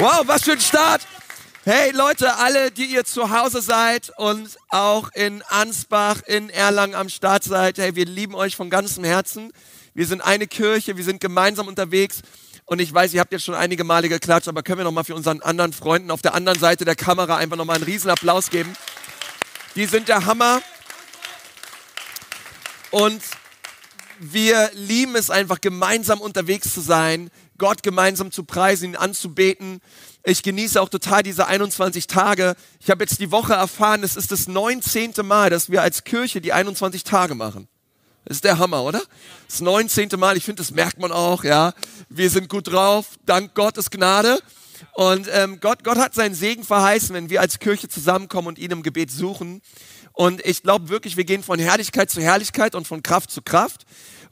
[0.00, 1.02] Wow, was für ein Start!
[1.64, 7.08] Hey Leute, alle, die ihr zu Hause seid und auch in Ansbach, in Erlangen am
[7.08, 9.52] Start seid, hey, wir lieben euch von ganzem Herzen.
[9.94, 12.22] Wir sind eine Kirche, wir sind gemeinsam unterwegs
[12.64, 15.02] und ich weiß, ihr habt jetzt schon einige Male geklatscht, aber können wir noch mal
[15.02, 18.08] für unseren anderen Freunden auf der anderen Seite der Kamera einfach noch mal einen riesen
[18.08, 18.76] Applaus geben.
[19.74, 20.62] Die sind der Hammer.
[22.92, 23.20] Und
[24.20, 29.80] wir lieben es einfach gemeinsam unterwegs zu sein, Gott gemeinsam zu preisen, ihn anzubeten.
[30.24, 32.54] Ich genieße auch total diese 21 Tage.
[32.80, 35.14] Ich habe jetzt die Woche erfahren, es ist das 19.
[35.24, 37.68] Mal, dass wir als Kirche die 21 Tage machen.
[38.24, 39.02] Das ist der Hammer, oder?
[39.48, 40.10] Das 19.
[40.16, 41.72] Mal, ich finde, das merkt man auch, ja.
[42.08, 44.38] Wir sind gut drauf, dank Gottes Gnade.
[44.92, 48.70] Und ähm, Gott, Gott hat seinen Segen verheißen, wenn wir als Kirche zusammenkommen und ihn
[48.70, 49.62] im Gebet suchen.
[50.12, 53.86] Und ich glaube wirklich, wir gehen von Herrlichkeit zu Herrlichkeit und von Kraft zu Kraft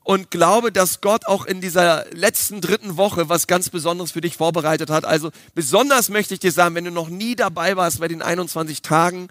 [0.06, 4.36] und glaube, dass Gott auch in dieser letzten dritten Woche was ganz Besonderes für dich
[4.36, 5.04] vorbereitet hat.
[5.04, 8.82] Also besonders möchte ich dir sagen, wenn du noch nie dabei warst bei den 21
[8.82, 9.26] Tagen,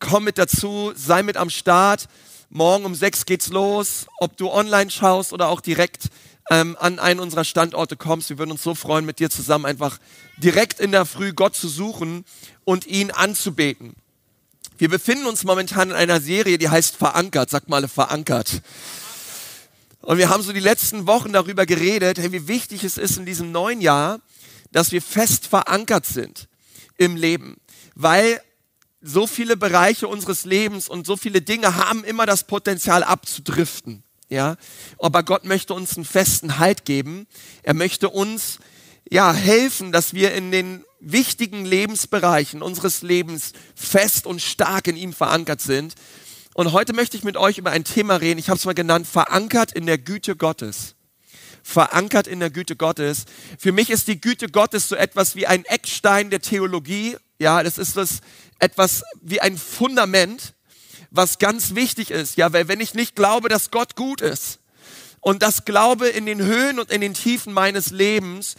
[0.00, 2.08] komm mit dazu, sei mit am Start.
[2.48, 4.06] Morgen um sechs geht's los.
[4.18, 6.04] Ob du online schaust oder auch direkt
[6.50, 9.98] ähm, an einen unserer Standorte kommst, wir würden uns so freuen, mit dir zusammen einfach
[10.38, 12.24] direkt in der Früh Gott zu suchen
[12.64, 13.94] und ihn anzubeten.
[14.78, 17.50] Wir befinden uns momentan in einer Serie, die heißt Verankert.
[17.50, 18.62] Sag mal, verankert.
[20.06, 23.26] Und wir haben so die letzten Wochen darüber geredet, hey, wie wichtig es ist in
[23.26, 24.20] diesem neuen Jahr,
[24.70, 26.46] dass wir fest verankert sind
[26.96, 27.56] im Leben.
[27.96, 28.40] Weil
[29.00, 34.04] so viele Bereiche unseres Lebens und so viele Dinge haben immer das Potenzial abzudriften.
[34.28, 34.56] Ja,
[35.00, 37.26] aber Gott möchte uns einen festen Halt geben.
[37.64, 38.60] Er möchte uns
[39.10, 45.12] ja helfen, dass wir in den wichtigen Lebensbereichen unseres Lebens fest und stark in ihm
[45.12, 45.96] verankert sind.
[46.56, 49.06] Und heute möchte ich mit euch über ein Thema reden, ich habe es mal genannt,
[49.06, 50.94] verankert in der Güte Gottes.
[51.62, 53.26] Verankert in der Güte Gottes.
[53.58, 57.18] Für mich ist die Güte Gottes so etwas wie ein Eckstein der Theologie.
[57.38, 58.20] Ja, das ist das
[58.58, 60.54] etwas wie ein Fundament,
[61.10, 62.38] was ganz wichtig ist.
[62.38, 64.60] Ja, weil wenn ich nicht glaube, dass Gott gut ist
[65.20, 68.54] und das glaube in den Höhen und in den Tiefen meines Lebens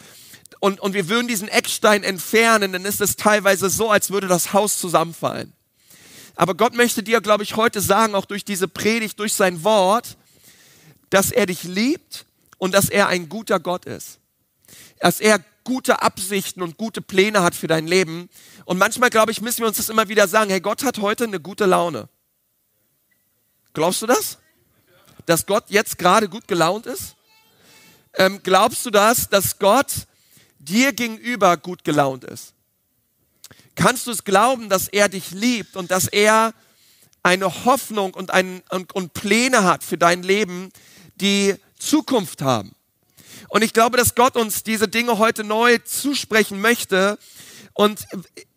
[0.60, 4.52] und, und wir würden diesen Eckstein entfernen, dann ist es teilweise so, als würde das
[4.52, 5.52] Haus zusammenfallen.
[6.38, 10.16] Aber Gott möchte dir, glaube ich, heute sagen, auch durch diese Predigt, durch sein Wort,
[11.10, 12.26] dass er dich liebt
[12.58, 14.20] und dass er ein guter Gott ist.
[15.00, 18.30] Dass er gute Absichten und gute Pläne hat für dein Leben.
[18.66, 21.24] Und manchmal, glaube ich, müssen wir uns das immer wieder sagen, hey, Gott hat heute
[21.24, 22.08] eine gute Laune.
[23.72, 24.38] Glaubst du das?
[25.26, 27.16] Dass Gott jetzt gerade gut gelaunt ist?
[28.14, 29.92] Ähm, glaubst du das, dass Gott
[30.60, 32.54] dir gegenüber gut gelaunt ist?
[33.78, 36.52] Kannst du es glauben, dass er dich liebt und dass er
[37.22, 40.70] eine Hoffnung und, ein, und, und Pläne hat für dein Leben,
[41.14, 42.72] die Zukunft haben?
[43.46, 47.20] Und ich glaube, dass Gott uns diese Dinge heute neu zusprechen möchte.
[47.72, 48.00] Und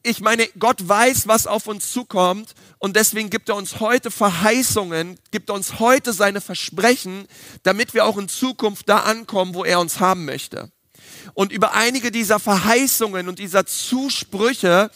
[0.01, 2.55] ich meine, Gott weiß, was auf uns zukommt.
[2.79, 7.27] Und deswegen gibt er uns heute Verheißungen, gibt er uns heute seine Versprechen,
[7.61, 10.71] damit wir auch in Zukunft da ankommen, wo er uns haben möchte.
[11.35, 14.89] Und über einige dieser Verheißungen und dieser Zusprüche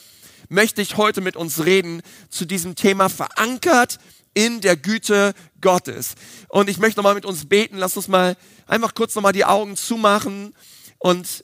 [0.50, 4.00] möchte ich heute mit uns reden zu diesem Thema verankert
[4.34, 6.16] in der Güte Gottes.
[6.50, 7.78] Und ich möchte nochmal mit uns beten.
[7.78, 10.54] Lass uns mal einfach kurz nochmal die Augen zumachen
[11.00, 11.44] und,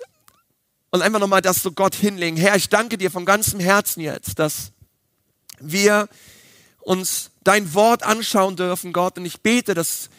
[0.92, 2.38] und einfach nochmal das so Gott hinlegen.
[2.38, 4.72] Herr, ich danke dir von ganzem Herzen jetzt, dass
[5.60, 6.10] wir
[6.82, 9.18] uns dein Wort anschauen dürfen, Gott.
[9.18, 10.10] Und ich bete, dass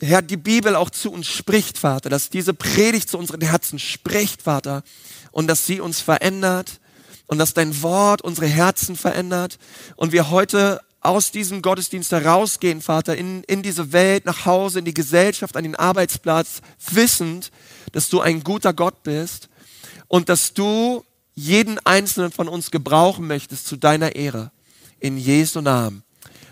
[0.00, 4.42] Herr, die Bibel auch zu uns spricht, Vater, dass diese Predigt zu unseren Herzen spricht,
[4.42, 4.82] Vater,
[5.30, 6.80] und dass sie uns verändert,
[7.26, 9.58] und dass dein Wort unsere Herzen verändert
[9.96, 14.86] und wir heute aus diesem Gottesdienst herausgehen, Vater, in, in diese Welt, nach Hause, in
[14.86, 17.50] die Gesellschaft, an den Arbeitsplatz, wissend,
[17.92, 19.48] dass du ein guter Gott bist
[20.08, 21.04] und dass du
[21.34, 24.50] jeden einzelnen von uns gebrauchen möchtest zu deiner Ehre.
[24.98, 26.02] In Jesu Namen.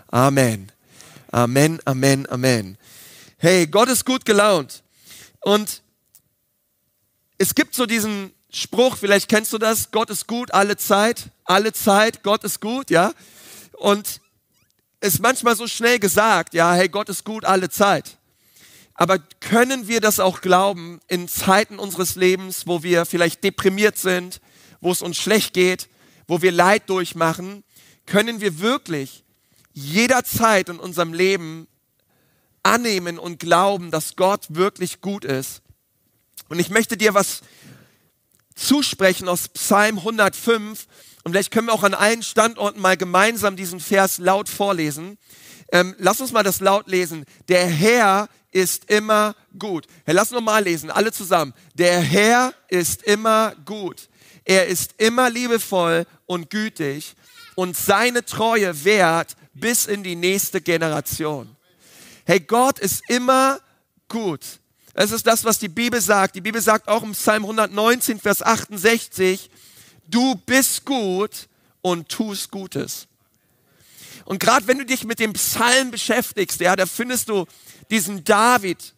[0.08, 0.70] Amen.
[1.30, 2.76] Amen, Amen, Amen.
[3.38, 4.82] Hey, Gott ist gut gelaunt.
[5.40, 5.82] Und
[7.38, 11.72] es gibt so diesen Spruch, vielleicht kennst du das, Gott ist gut alle Zeit, alle
[11.72, 13.12] Zeit, Gott ist gut, ja.
[13.72, 14.20] Und
[15.00, 18.18] ist manchmal so schnell gesagt, ja, hey, Gott ist gut alle Zeit.
[18.94, 24.40] Aber können wir das auch glauben in Zeiten unseres Lebens, wo wir vielleicht deprimiert sind,
[24.80, 25.88] wo es uns schlecht geht,
[26.28, 27.64] wo wir Leid durchmachen?
[28.04, 29.24] Können wir wirklich
[29.72, 31.66] jederzeit in unserem Leben
[32.62, 35.62] annehmen und glauben, dass Gott wirklich gut ist?
[36.48, 37.40] Und ich möchte dir was
[38.54, 40.86] zusprechen aus Psalm 105.
[41.24, 45.18] Und vielleicht können wir auch an allen Standorten mal gemeinsam diesen Vers laut vorlesen.
[45.70, 47.24] Ähm, lass uns mal das laut lesen.
[47.48, 49.86] Der Herr ist immer gut.
[50.04, 51.54] Herr, lass uns mal lesen, alle zusammen.
[51.74, 54.08] Der Herr ist immer gut.
[54.44, 57.14] Er ist immer liebevoll und gütig
[57.54, 61.56] und seine Treue währt bis in die nächste Generation.
[62.24, 63.60] Hey, Gott ist immer
[64.08, 64.60] gut.
[64.94, 66.34] Das ist das, was die Bibel sagt.
[66.34, 69.50] Die Bibel sagt auch im Psalm 119, Vers 68,
[70.06, 71.48] du bist gut
[71.80, 73.06] und tust Gutes.
[74.24, 77.46] Und gerade wenn du dich mit dem Psalm beschäftigst, ja, da findest du
[77.90, 78.94] diesen David,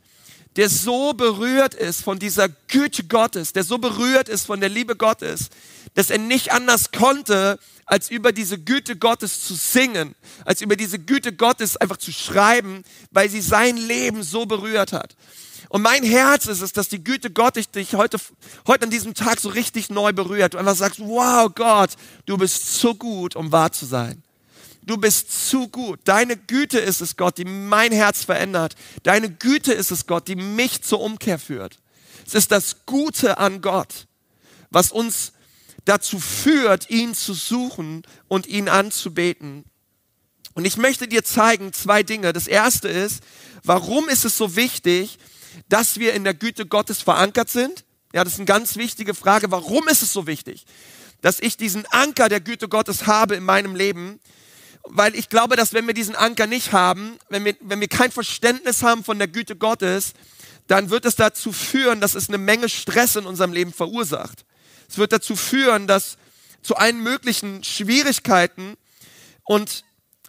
[0.56, 4.96] der so berührt ist von dieser Güte Gottes, der so berührt ist von der Liebe
[4.96, 5.48] Gottes,
[5.94, 10.14] dass er nicht anders konnte, als über diese Güte Gottes zu singen,
[10.44, 15.16] als über diese Güte Gottes einfach zu schreiben, weil sie sein Leben so berührt hat.
[15.74, 18.18] Und mein Herz ist es, dass die Güte Gottes dich heute,
[18.68, 20.54] heute an diesem Tag so richtig neu berührt.
[20.54, 21.90] Du einfach sagst, wow Gott,
[22.26, 24.22] du bist so gut, um wahr zu sein.
[24.82, 25.98] Du bist zu gut.
[26.04, 28.76] Deine Güte ist es, Gott, die mein Herz verändert.
[29.02, 31.80] Deine Güte ist es, Gott, die mich zur Umkehr führt.
[32.24, 34.06] Es ist das Gute an Gott,
[34.70, 35.32] was uns
[35.86, 39.64] dazu führt, ihn zu suchen und ihn anzubeten.
[40.54, 42.32] Und ich möchte dir zeigen zwei Dinge.
[42.32, 43.24] Das erste ist,
[43.64, 45.18] warum ist es so wichtig,
[45.68, 47.84] dass wir in der Güte Gottes verankert sind?
[48.12, 49.50] Ja, das ist eine ganz wichtige Frage.
[49.50, 50.66] Warum ist es so wichtig,
[51.20, 54.20] dass ich diesen Anker der Güte Gottes habe in meinem Leben?
[54.84, 58.12] Weil ich glaube, dass wenn wir diesen Anker nicht haben, wenn wir, wenn wir kein
[58.12, 60.12] Verständnis haben von der Güte Gottes,
[60.66, 64.44] dann wird es dazu führen, dass es eine Menge Stress in unserem Leben verursacht.
[64.88, 66.16] Es wird dazu führen, dass
[66.62, 68.76] zu allen möglichen Schwierigkeiten
[69.44, 69.84] und,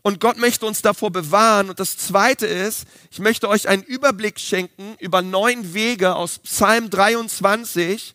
[0.06, 1.68] und Gott möchte uns davor bewahren.
[1.68, 6.92] Und das zweite ist, ich möchte euch einen Überblick schenken über neun Wege aus Psalm
[6.92, 8.14] 23,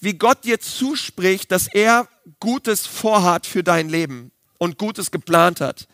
[0.00, 2.08] wie Gott dir zuspricht, dass er
[2.40, 5.86] Gutes vorhat für dein Leben und Gutes geplant hat.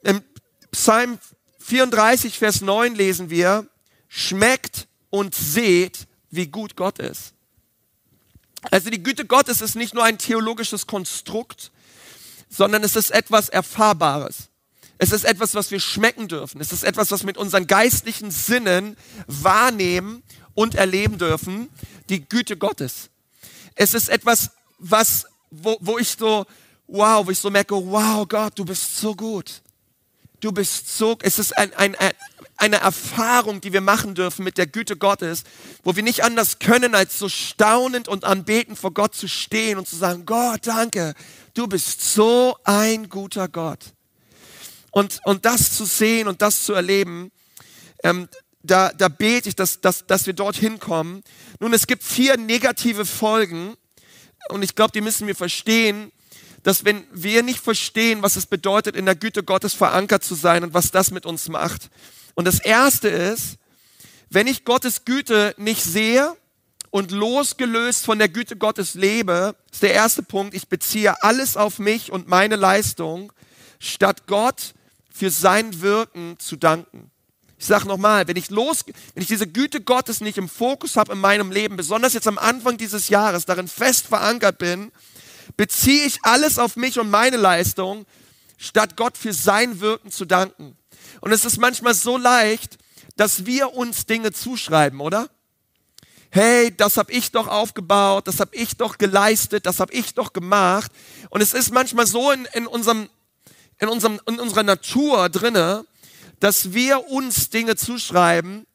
[0.00, 0.22] Im
[0.70, 1.18] Psalm
[1.58, 3.68] 34, Vers 9 lesen wir,
[4.08, 7.34] schmeckt und seht, wie gut Gott ist.
[8.70, 11.72] Also die Güte Gottes ist nicht nur ein theologisches Konstrukt,
[12.48, 14.48] sondern es ist etwas Erfahrbares.
[14.98, 16.60] Es ist etwas, was wir schmecken dürfen.
[16.60, 18.96] Es ist etwas, was wir mit unseren geistlichen Sinnen
[19.26, 20.22] wahrnehmen
[20.54, 21.68] und erleben dürfen.
[22.08, 23.10] Die Güte Gottes.
[23.76, 26.46] Es ist etwas, was, wo, wo ich so
[26.88, 29.62] wow, wo ich so merke, wow Gott, du bist so gut.
[30.40, 32.12] Du bist so, es ist ein, ein, ein,
[32.56, 35.42] eine Erfahrung, die wir machen dürfen mit der Güte Gottes,
[35.82, 39.86] wo wir nicht anders können, als so staunend und anbetend vor Gott zu stehen und
[39.86, 41.14] zu sagen, Gott, danke,
[41.58, 43.80] du bist so ein guter Gott.
[44.92, 47.32] Und, und das zu sehen und das zu erleben,
[48.04, 48.28] ähm,
[48.62, 51.22] da, da bete ich, dass, dass, dass wir dorthin kommen.
[51.58, 53.76] Nun, es gibt vier negative Folgen
[54.50, 56.12] und ich glaube, die müssen wir verstehen,
[56.62, 60.64] dass wenn wir nicht verstehen, was es bedeutet, in der Güte Gottes verankert zu sein
[60.64, 61.90] und was das mit uns macht.
[62.34, 63.56] Und das Erste ist,
[64.30, 66.36] wenn ich Gottes Güte nicht sehe
[66.90, 71.78] und losgelöst von der Güte Gottes lebe, ist der erste Punkt, ich beziehe alles auf
[71.78, 73.32] mich und meine Leistung,
[73.78, 74.74] statt Gott
[75.12, 77.10] für sein Wirken zu danken.
[77.58, 81.12] Ich sage nochmal, wenn ich los, wenn ich diese Güte Gottes nicht im Fokus habe
[81.12, 84.92] in meinem Leben, besonders jetzt am Anfang dieses Jahres, darin fest verankert bin,
[85.56, 88.06] beziehe ich alles auf mich und meine Leistung,
[88.58, 90.76] statt Gott für sein Wirken zu danken.
[91.20, 92.78] Und es ist manchmal so leicht,
[93.16, 95.28] dass wir uns Dinge zuschreiben, oder?
[96.30, 100.32] Hey, das habe ich doch aufgebaut, das habe ich doch geleistet, das habe ich doch
[100.32, 100.92] gemacht.
[101.30, 103.08] Und es ist manchmal so in, in, unserem,
[103.78, 105.86] in, unserem, in unserer Natur drinne,
[106.40, 108.66] dass wir uns Dinge zuschreiben.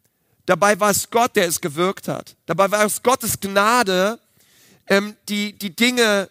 [0.45, 2.36] Dabei war es Gott, der es gewirkt hat.
[2.48, 4.19] Dabei war es Gottes Gnade,
[4.88, 6.29] ähm, die die Dinge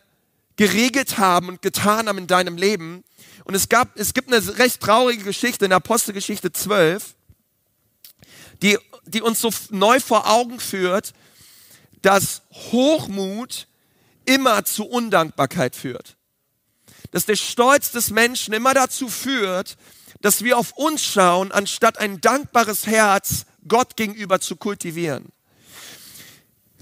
[0.57, 3.05] geregelt haben und getan haben in deinem Leben.
[3.45, 7.14] Und es, gab, es gibt eine recht traurige Geschichte in Apostelgeschichte 12,
[8.62, 11.12] die, die uns so neu vor Augen führt,
[12.02, 13.66] dass Hochmut
[14.25, 16.16] immer zu Undankbarkeit führt.
[17.11, 19.76] Dass der Stolz des Menschen immer dazu führt,
[20.21, 25.32] dass wir auf uns schauen, anstatt ein dankbares Herz Gott gegenüber zu kultivieren.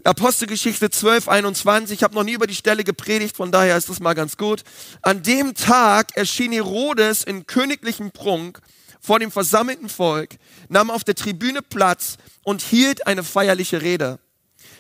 [0.05, 1.99] Apostelgeschichte 12, 21.
[1.99, 4.63] Ich habe noch nie über die Stelle gepredigt, von daher ist das mal ganz gut.
[5.03, 8.61] An dem Tag erschien Herodes in königlichem Prunk
[9.01, 10.37] vor dem versammelten Volk,
[10.69, 14.19] nahm auf der Tribüne Platz und hielt eine feierliche Rede.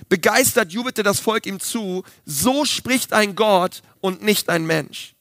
[0.09, 5.15] Begeistert jubelte das Volk ihm zu, so spricht ein Gott und nicht ein Mensch.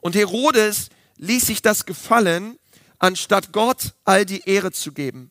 [0.00, 2.58] Und Herodes ließ sich das gefallen,
[2.98, 5.30] anstatt Gott all die Ehre zu geben.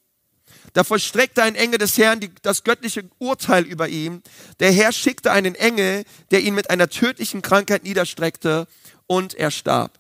[0.74, 4.22] Da vollstreckte ein Engel des Herrn die, das göttliche Urteil über ihn.
[4.60, 8.68] Der Herr schickte einen Engel, der ihn mit einer tödlichen Krankheit niederstreckte
[9.08, 10.00] und er starb.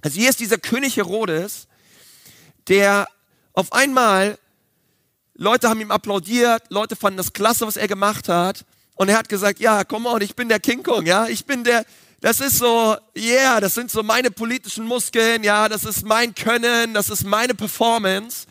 [0.00, 1.68] Also hier ist dieser König Herodes,
[2.70, 3.06] der
[3.52, 4.38] auf einmal,
[5.34, 8.64] Leute haben ihm applaudiert, Leute fanden das klasse, was er gemacht hat.
[8.94, 11.64] Und er hat gesagt, ja, komm on, ich bin der King Kong, ja, ich bin
[11.64, 11.84] der,
[12.20, 16.94] das ist so, yeah, das sind so meine politischen Muskeln, ja, das ist mein Können,
[16.94, 18.46] das ist meine Performance.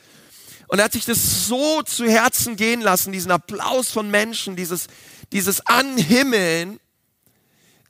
[0.67, 4.87] Und er hat sich das so zu Herzen gehen lassen, diesen Applaus von Menschen, dieses,
[5.31, 6.79] dieses Anhimmeln.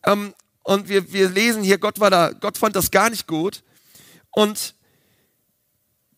[0.05, 0.33] Ähm,
[0.63, 3.63] und wir, wir lesen hier, Gott war da, Gott fand das gar nicht gut.
[4.31, 4.75] Und,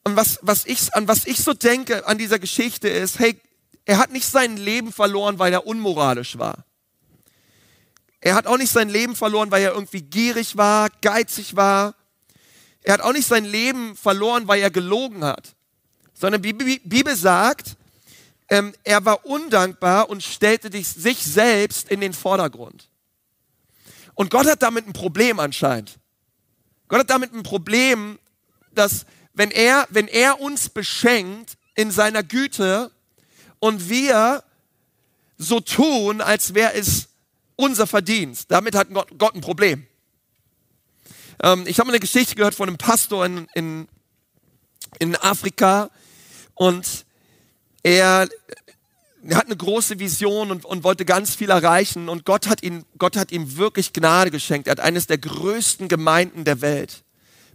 [0.03, 3.39] und was, was ich, an was ich so denke an dieser Geschichte ist, hey,
[3.85, 6.65] er hat nicht sein Leben verloren, weil er unmoralisch war.
[8.19, 11.95] Er hat auch nicht sein Leben verloren, weil er irgendwie gierig war, geizig war.
[12.83, 15.55] Er hat auch nicht sein Leben verloren, weil er gelogen hat.
[16.13, 17.75] Sondern die Bibel sagt,
[18.49, 22.89] ähm, er war undankbar und stellte sich selbst in den Vordergrund.
[24.13, 25.97] Und Gott hat damit ein Problem anscheinend.
[26.87, 28.19] Gott hat damit ein Problem,
[28.73, 32.91] dass wenn er, wenn er uns beschenkt in seiner Güte
[33.59, 34.43] und wir
[35.37, 37.09] so tun, als wäre es
[37.55, 38.51] unser Verdienst.
[38.51, 39.85] Damit hat Gott, Gott ein Problem.
[41.41, 43.87] Ähm, ich habe eine Geschichte gehört von einem Pastor in, in,
[44.99, 45.89] in Afrika
[46.55, 47.05] und
[47.83, 48.29] er,
[49.33, 53.15] hat eine große Vision und, und, wollte ganz viel erreichen und Gott hat, ihn, Gott
[53.15, 54.67] hat ihm wirklich Gnade geschenkt.
[54.67, 57.03] Er hat eines der größten Gemeinden der Welt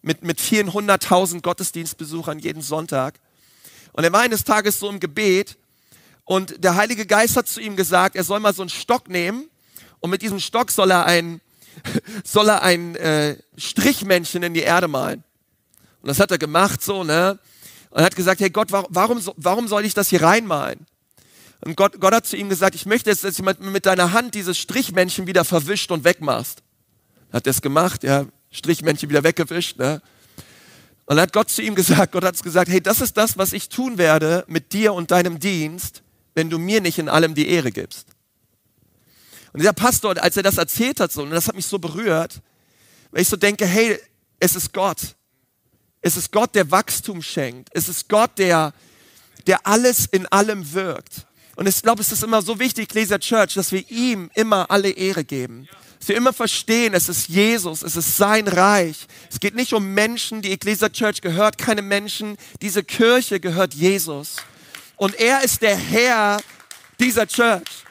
[0.07, 3.19] mit, mit vielen hunderttausend Gottesdienstbesuchern jeden Sonntag.
[3.93, 5.59] Und er war eines Tages so im Gebet
[6.25, 9.51] und der Heilige Geist hat zu ihm gesagt, er soll mal so einen Stock nehmen
[9.99, 11.41] und mit diesem Stock soll er ein,
[12.25, 15.25] soll er ein äh, Strichmännchen in die Erde malen.
[16.03, 17.41] Und das hat er gemacht so, ne?
[17.91, 20.87] Und er hat gesagt, hey Gott, warum, warum soll ich das hier reinmalen?
[21.65, 24.37] Und Gott, Gott hat zu ihm gesagt, ich möchte jetzt, dass du mit deiner Hand
[24.37, 26.63] dieses Strichmännchen wieder verwischt und wegmachst.
[27.33, 30.03] Hat er es gemacht, ja, Strichmännchen wieder weggewischt, ne?
[31.07, 33.53] Und dann hat Gott zu ihm gesagt, Gott hat gesagt, hey, das ist das, was
[33.53, 36.03] ich tun werde mit dir und deinem Dienst,
[36.35, 38.09] wenn du mir nicht in allem die Ehre gibst.
[39.53, 42.43] Und dieser Pastor, als er das erzählt hat, so, und das hat mich so berührt,
[43.13, 43.99] weil ich so denke, hey,
[44.41, 45.15] es ist Gott.
[46.01, 47.69] Es ist Gott, der Wachstum schenkt.
[47.73, 48.75] Es ist Gott, der,
[49.47, 51.27] der alles in allem wirkt.
[51.55, 54.91] Und ich glaube, es ist immer so wichtig, Leser Church, dass wir ihm immer alle
[54.91, 55.69] Ehre geben.
[56.07, 59.09] Dass wir immer verstehen, es ist Jesus, es ist sein Reich.
[59.29, 62.37] Es geht nicht um Menschen, die Ecclesia Church gehört keine Menschen.
[62.63, 64.37] Diese Kirche gehört Jesus.
[64.95, 66.37] Und er ist der Herr
[67.01, 67.83] dieser Church.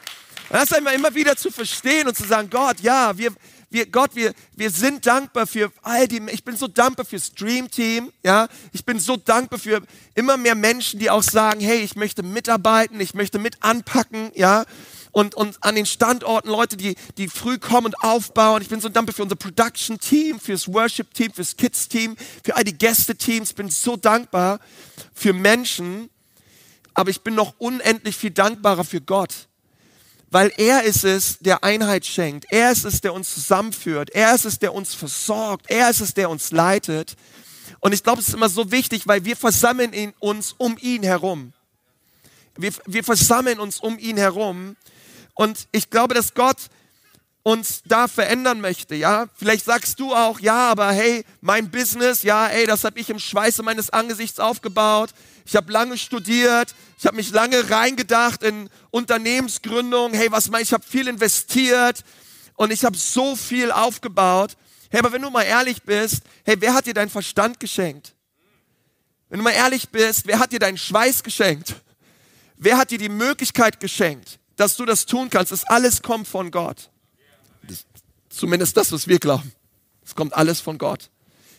[0.48, 3.34] Und das einmal immer wieder zu verstehen und zu sagen, Gott, ja, wir,
[3.68, 7.70] wir, Gott, wir, wir sind dankbar für all die, ich bin so dankbar für Stream
[7.70, 9.82] Team, ja, ich bin so dankbar für
[10.14, 14.64] immer mehr Menschen, die auch sagen, hey, ich möchte mitarbeiten, ich möchte mit anpacken, ja,
[15.16, 18.60] und, und an den Standorten Leute, die, die früh kommen und aufbauen.
[18.60, 22.54] Ich bin so dankbar für unser Production Team, fürs Worship Team, fürs Kids Team, für
[22.54, 23.48] all die Gäste Teams.
[23.48, 24.60] Ich bin so dankbar
[25.14, 26.10] für Menschen,
[26.92, 29.48] aber ich bin noch unendlich viel dankbarer für Gott
[30.28, 32.46] weil er ist es, der Einheit schenkt.
[32.50, 34.10] Er ist es, der uns zusammenführt.
[34.10, 35.70] Er ist es, der uns versorgt.
[35.70, 37.16] Er ist es, der uns leitet.
[37.78, 41.54] Und ich glaube, es ist immer so wichtig, weil wir versammeln uns um ihn herum.
[42.56, 44.76] Wir, wir versammeln uns um ihn herum.
[45.36, 46.56] Und ich glaube, dass Gott
[47.42, 49.26] uns da verändern möchte, ja?
[49.36, 53.20] Vielleicht sagst du auch, ja, aber hey, mein Business, ja, ey, das habe ich im
[53.20, 55.10] Schweiße meines Angesichts aufgebaut.
[55.44, 60.12] Ich habe lange studiert, ich habe mich lange reingedacht in Unternehmensgründung.
[60.12, 62.02] Hey, was mein, ich habe viel investiert
[62.56, 64.56] und ich habe so viel aufgebaut.
[64.90, 68.14] Hey, aber wenn du mal ehrlich bist, hey, wer hat dir deinen Verstand geschenkt?
[69.28, 71.76] Wenn du mal ehrlich bist, wer hat dir deinen Schweiß geschenkt?
[72.56, 75.52] Wer hat dir die Möglichkeit geschenkt, dass du das tun kannst?
[75.52, 76.90] Das alles kommt von Gott.
[78.28, 79.52] Zumindest das, was wir glauben.
[80.04, 81.10] Es kommt alles von Gott.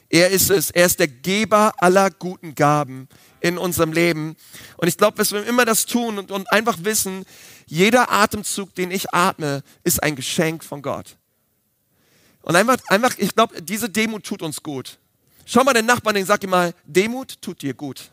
[0.09, 0.71] Er ist es.
[0.71, 3.07] Er ist der Geber aller guten Gaben
[3.41, 4.35] in unserem Leben.
[4.77, 7.25] Und ich glaube, dass wir immer das tun und, und einfach wissen,
[7.65, 11.17] jeder Atemzug, den ich atme, ist ein Geschenk von Gott.
[12.41, 14.97] Und einfach, einfach ich glaube, diese Demut tut uns gut.
[15.45, 18.09] Schau mal den Nachbarn, den sag ihm mal, Demut tut dir gut.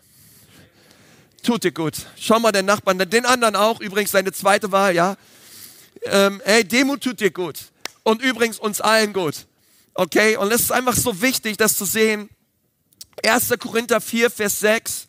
[1.45, 1.95] Tut dir gut.
[2.19, 5.17] Schau mal den Nachbarn, den anderen auch, übrigens seine zweite Wahl, ja.
[6.05, 7.59] Ähm, hey, Demut tut dir gut
[8.03, 9.47] und übrigens uns allen gut.
[9.93, 10.39] Okay?
[10.39, 12.31] Und es ist einfach so wichtig, das zu sehen.
[13.23, 13.53] 1.
[13.59, 15.07] Korinther 4, Vers 6.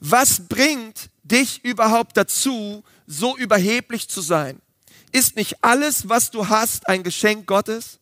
[0.00, 4.60] Was bringt dich überhaupt dazu, so überheblich zu sein?
[5.12, 8.00] Ist nicht alles, was du hast, ein Geschenk Gottes?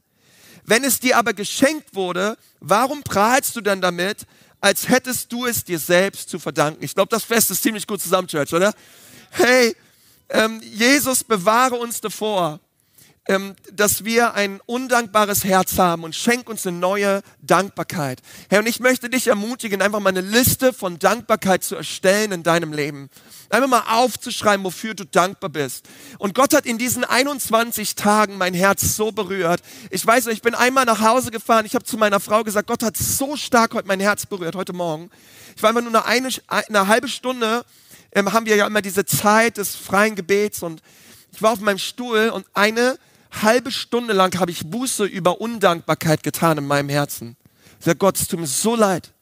[0.64, 4.26] Wenn es dir aber geschenkt wurde, warum prahlst du dann damit,
[4.60, 6.84] als hättest du es dir selbst zu verdanken?
[6.84, 8.74] Ich glaube, das Fest ist ziemlich gut zusammen, Church, oder?
[9.30, 9.74] Hey,
[10.28, 12.60] ähm, Jesus bewahre uns davor,
[13.72, 18.20] dass wir ein undankbares Herz haben und schenk uns eine neue Dankbarkeit.
[18.48, 22.42] Herr, und ich möchte dich ermutigen, einfach mal eine Liste von Dankbarkeit zu erstellen in
[22.42, 23.08] deinem Leben.
[23.48, 25.86] Einfach mal aufzuschreiben, wofür du dankbar bist.
[26.18, 29.60] Und Gott hat in diesen 21 Tagen mein Herz so berührt.
[29.90, 31.66] Ich weiß, ich bin einmal nach Hause gefahren.
[31.66, 34.72] Ich habe zu meiner Frau gesagt, Gott hat so stark heute mein Herz berührt, heute
[34.72, 35.10] Morgen.
[35.56, 37.64] Ich war einfach nur eine, eine halbe Stunde,
[38.12, 40.82] ähm, haben wir ja immer diese Zeit des freien Gebets und
[41.32, 42.98] ich war auf meinem Stuhl und eine
[43.30, 47.36] halbe Stunde lang habe ich Buße über Undankbarkeit getan in meinem Herzen.
[47.78, 49.12] Ich sage, Gott, es tut mir so leid.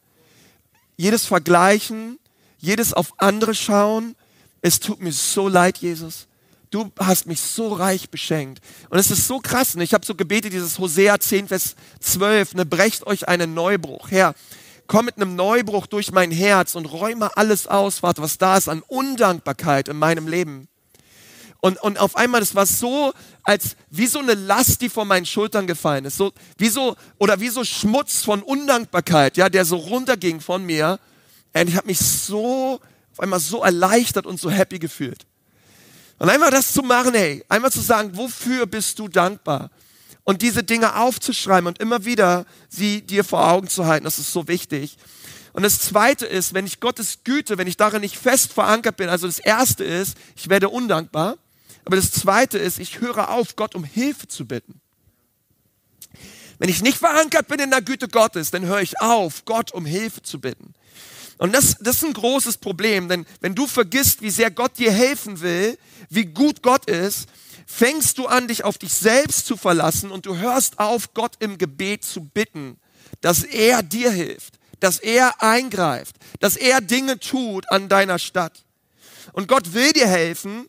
[0.97, 2.19] Jedes Vergleichen,
[2.59, 4.17] jedes auf andere schauen,
[4.63, 6.27] es tut mir so leid, Jesus.
[6.71, 8.61] Du hast mich so reich beschenkt.
[8.91, 9.75] Und es ist so krass.
[9.75, 9.85] Ne?
[9.85, 14.11] Ich habe so gebetet, dieses Hosea 10, Vers 12, ne, brecht euch einen Neubruch.
[14.11, 14.35] Herr,
[14.87, 18.83] komm mit einem Neubruch durch mein Herz und räume alles aus, was da ist an
[18.87, 20.69] Undankbarkeit in meinem Leben.
[21.61, 23.13] Und, und auf einmal, das war so,
[23.43, 26.17] als wie so eine Last, die von meinen Schultern gefallen ist.
[26.17, 31.01] So, wie so, oder wie so Schmutz von Undankbarkeit, ja, der so runterging von mir.
[31.55, 32.81] Und ich habe mich so,
[33.13, 35.27] auf einmal so erleichtert und so happy gefühlt.
[36.19, 39.71] Und einmal das zu machen, hey, einmal zu sagen, wofür bist du dankbar?
[40.23, 44.33] Und diese Dinge aufzuschreiben und immer wieder sie dir vor Augen zu halten, das ist
[44.33, 44.99] so wichtig.
[45.53, 49.09] Und das zweite ist, wenn ich Gottes Güte, wenn ich darin nicht fest verankert bin,
[49.09, 51.37] also das erste ist, ich werde undankbar.
[51.89, 54.83] Aber das Zweite ist, ich höre auf, Gott um Hilfe zu bitten.
[56.59, 59.87] Wenn ich nicht verankert bin in der Güte Gottes, dann höre ich auf, Gott um
[59.87, 60.75] Hilfe zu bitten.
[61.39, 64.93] Und das, das ist ein großes Problem, denn wenn du vergisst, wie sehr Gott dir
[64.93, 65.79] helfen will,
[66.11, 67.27] wie gut Gott ist,
[67.67, 71.57] fängst du an, dich auf dich selbst zu verlassen und du hörst auf, Gott im
[71.57, 72.77] Gebet zu bitten,
[73.23, 78.67] dass er dir hilft, dass er eingreift, dass er Dinge tut an deiner Stadt.
[79.33, 80.69] Und Gott will dir helfen,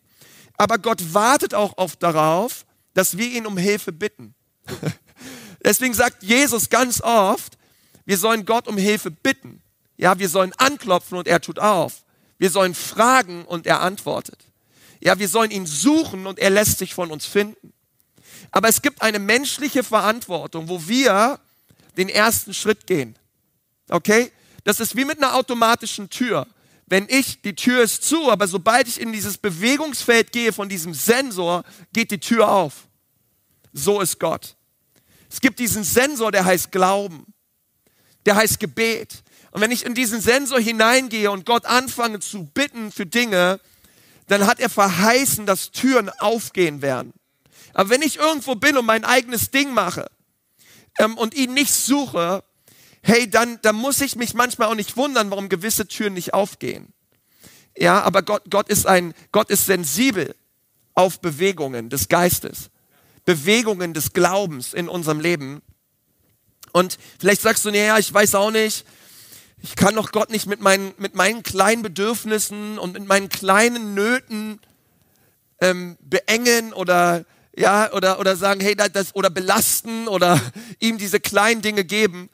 [0.60, 4.36] aber Gott wartet auch oft darauf, dass wir ihn um Hilfe bitten.
[5.64, 7.58] Deswegen sagt Jesus ganz oft,
[8.06, 9.62] wir sollen Gott um Hilfe bitten.
[9.96, 12.04] Ja, wir sollen anklopfen und er tut auf.
[12.38, 14.48] Wir sollen fragen und er antwortet.
[15.00, 17.72] Ja, wir sollen ihn suchen und er lässt sich von uns finden.
[18.52, 21.40] Aber es gibt eine menschliche Verantwortung, wo wir
[21.96, 23.18] den ersten Schritt gehen.
[23.90, 24.34] Okay?
[24.66, 26.48] Das ist wie mit einer automatischen Tür
[26.90, 30.96] wenn ich, die Tür ist zu, aber sobald ich in dieses Bewegungsfeld gehe von diesem
[30.96, 32.88] Sensor, geht die Tür auf.
[33.72, 34.56] So ist Gott.
[35.30, 37.32] Es gibt diesen Sensor, der heißt Glauben.
[38.26, 39.24] Der heißt Gebet.
[39.52, 43.60] Und wenn ich in diesen Sensor hineingehe und Gott anfange zu bitten für Dinge,
[44.28, 47.14] dann hat er verheißen, dass Türen aufgehen werden.
[47.74, 50.10] Aber wenn ich irgendwo bin und mein eigenes Ding mache
[50.98, 52.44] ähm, und ihn nicht suche,
[53.02, 56.94] hey, dann, dann muss ich mich manchmal auch nicht wundern, warum gewisse Türen nicht aufgehen.
[57.78, 60.36] Ja, aber Gott, Gott ist ein, Gott ist sensibel
[60.94, 62.70] auf Bewegungen des Geistes,
[63.26, 65.62] Bewegungen des Glaubens in unserem Leben.
[66.74, 68.86] Und vielleicht sagst du, naja, ich weiß auch nicht,
[69.62, 73.94] ich kann doch Gott nicht mit meinen, mit meinen kleinen Bedürfnissen und mit meinen kleinen
[73.94, 74.60] Nöten
[75.62, 80.40] ähm, beengen oder ja oder oder sagen, hey, das oder belasten oder
[80.80, 82.30] ihm diese kleinen Dinge geben.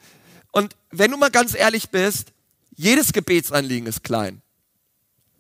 [0.56, 2.32] Und wenn du mal ganz ehrlich bist,
[2.78, 4.42] jedes Gebetsanliegen ist klein.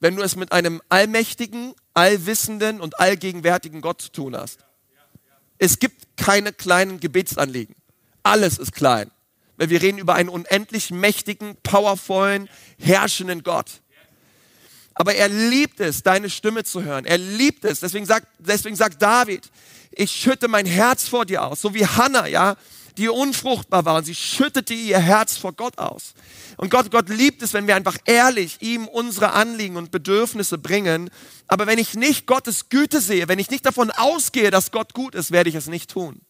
[0.01, 4.59] Wenn du es mit einem allmächtigen, allwissenden und allgegenwärtigen Gott zu tun hast.
[5.57, 7.77] Es gibt keine kleinen Gebetsanliegen.
[8.23, 9.09] Alles ist klein.
[9.55, 13.79] Weil wir reden über einen unendlich mächtigen, powervollen, herrschenden Gott.
[14.95, 17.05] Aber er liebt es, deine Stimme zu hören.
[17.05, 17.79] Er liebt es.
[17.79, 19.49] Deswegen sagt, deswegen sagt David,
[19.91, 21.61] ich schütte mein Herz vor dir aus.
[21.61, 22.57] So wie Hannah, ja
[22.97, 26.13] die unfruchtbar war und sie schüttete ihr Herz vor Gott aus.
[26.57, 31.09] Und Gott, Gott liebt es, wenn wir einfach ehrlich ihm unsere Anliegen und Bedürfnisse bringen.
[31.47, 35.15] Aber wenn ich nicht Gottes Güte sehe, wenn ich nicht davon ausgehe, dass Gott gut
[35.15, 36.21] ist, werde ich es nicht tun.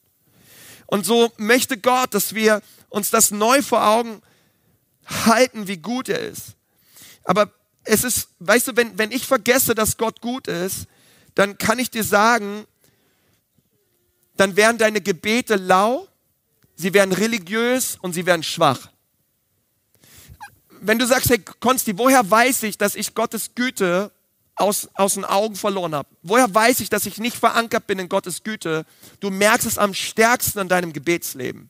[0.87, 4.21] Und so möchte Gott, dass wir uns das neu vor Augen
[5.05, 6.55] halten, wie gut er ist.
[7.23, 7.51] Aber
[7.83, 10.87] es ist, weißt du, wenn, wenn ich vergesse, dass Gott gut ist,
[11.35, 12.65] dann kann ich dir sagen,
[14.37, 16.07] dann wären deine Gebete lau,
[16.75, 18.89] sie werden religiös und sie werden schwach.
[20.81, 24.11] Wenn du sagst, hey Konsti, woher weiß ich, dass ich Gottes Güte
[24.55, 26.09] aus, aus den Augen verloren habe?
[26.21, 28.85] Woher weiß ich, dass ich nicht verankert bin in Gottes Güte?
[29.19, 31.69] Du merkst es am stärksten an deinem Gebetsleben.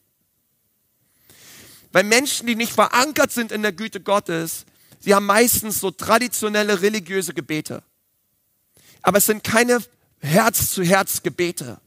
[1.92, 4.66] Weil Menschen, die nicht verankert sind in der Güte Gottes,
[5.00, 7.84] sie haben meistens so traditionelle religiöse Gebete.
[9.02, 9.80] Aber es sind keine
[10.20, 11.80] Herz-zu-Herz-Gebete.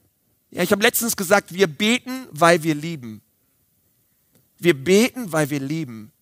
[0.51, 3.23] Ja, ich habe letztens gesagt, wir beten, weil wir lieben.
[4.59, 6.13] Wir beten, weil wir lieben.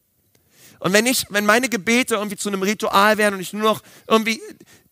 [0.79, 3.83] Und wenn ich, wenn meine Gebete irgendwie zu einem Ritual wären und ich nur noch
[4.07, 4.41] irgendwie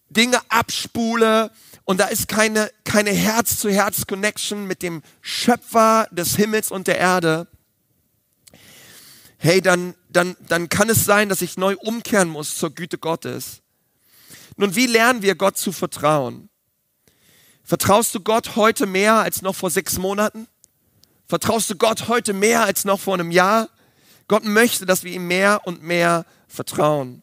[0.08, 1.50] Dinge abspule
[1.84, 7.46] und da ist keine, keine Herz-zu-Herz-Connection mit dem Schöpfer des Himmels und der Erde,
[9.36, 13.60] hey, dann, dann, dann kann es sein, dass ich neu umkehren muss zur Güte Gottes.
[14.56, 16.48] Nun, wie lernen wir Gott zu vertrauen?
[17.64, 20.46] Vertraust du Gott heute mehr als noch vor sechs Monaten?
[21.26, 23.70] Vertraust du Gott heute mehr als noch vor einem Jahr?
[24.28, 27.22] Gott möchte, dass wir ihm mehr und mehr vertrauen.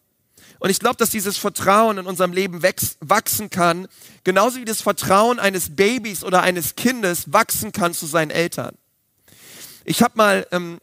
[0.58, 3.88] Und ich glaube, dass dieses Vertrauen in unserem Leben wachsen kann,
[4.24, 8.76] genauso wie das Vertrauen eines Babys oder eines Kindes wachsen kann zu seinen Eltern.
[9.86, 10.80] Ich habe mal ähm,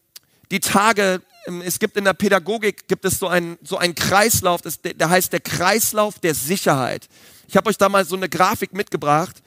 [0.51, 4.63] die Tage, ähm, es gibt in der Pädagogik, gibt es so einen, so einen Kreislauf,
[4.63, 7.09] das, der heißt der Kreislauf der Sicherheit.
[7.47, 9.43] Ich habe euch da mal so eine Grafik mitgebracht.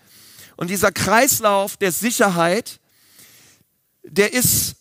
[0.61, 2.79] Und dieser Kreislauf der Sicherheit,
[4.03, 4.75] der ist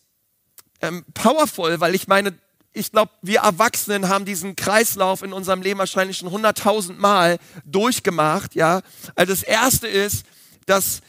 [0.83, 2.35] ähm, powerful, weil ich meine,
[2.75, 8.55] ich glaube, wir Erwachsenen haben diesen Kreislauf in unserem Leben wahrscheinlich schon hunderttausend Mal durchgemacht.
[8.55, 8.83] Ja,
[9.15, 10.27] also das erste ist,
[10.67, 11.01] dass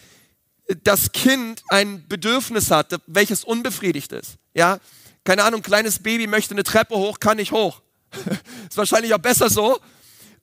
[0.84, 4.38] das Kind ein Bedürfnis hat, welches unbefriedigt ist.
[4.54, 4.80] Ja,
[5.26, 7.82] keine Ahnung, kleines Baby möchte eine Treppe hoch, kann nicht hoch.
[8.70, 9.82] ist wahrscheinlich auch besser so.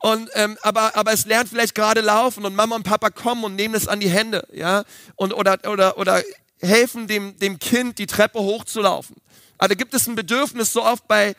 [0.01, 3.57] Und, ähm, aber, aber es lernt vielleicht gerade laufen und Mama und Papa kommen und
[3.57, 4.85] nehmen es an die Hände, ja,
[5.17, 6.23] und, oder, oder, oder
[6.61, 9.17] helfen dem, dem Kind, die Treppe hochzulaufen.
[9.59, 11.35] Also gibt es ein Bedürfnis so oft bei,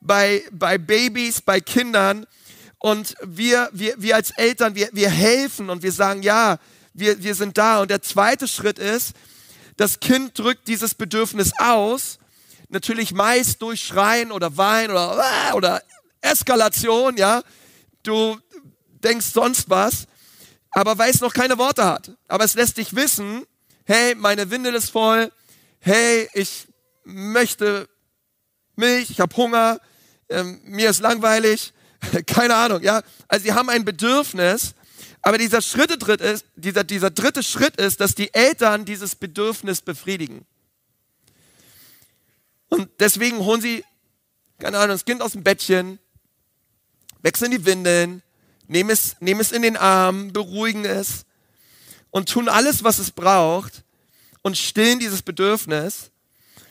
[0.00, 2.26] bei, bei Babys, bei Kindern.
[2.78, 6.58] Und wir, wir, wir als Eltern, wir, wir helfen und wir sagen, ja,
[6.94, 7.82] wir, wir sind da.
[7.82, 9.14] Und der zweite Schritt ist,
[9.76, 12.18] das Kind drückt dieses Bedürfnis aus,
[12.68, 15.82] natürlich meist durch Schreien oder Wein oder, oder
[16.20, 17.42] Eskalation, ja.
[18.08, 18.40] Du
[19.04, 20.06] denkst sonst was,
[20.70, 22.10] aber weil es noch keine Worte hat.
[22.26, 23.44] Aber es lässt dich wissen,
[23.84, 25.30] hey, meine Windel ist voll,
[25.80, 26.68] hey, ich
[27.04, 27.86] möchte
[28.76, 29.78] Milch, ich habe Hunger,
[30.30, 31.74] ähm, mir ist langweilig,
[32.26, 33.02] keine Ahnung, ja.
[33.28, 34.72] Also sie haben ein Bedürfnis,
[35.20, 39.82] aber dieser Schritte dritt ist, dieser, dieser dritte Schritt ist, dass die Eltern dieses Bedürfnis
[39.82, 40.46] befriedigen.
[42.70, 43.84] Und deswegen holen sie,
[44.58, 45.98] keine Ahnung, das Kind aus dem Bettchen,
[47.22, 48.22] wechseln die Windeln,
[48.66, 51.24] nehmen es, nehmen es in den Arm, beruhigen es
[52.10, 53.84] und tun alles, was es braucht
[54.42, 56.10] und stillen dieses Bedürfnis.